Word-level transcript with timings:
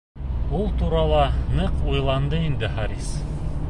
Ул 0.59 0.63
турала 0.79 1.21
ныҡ 1.59 1.77
уйланды 1.93 2.43
инде 2.51 2.75
Харис. 2.79 3.17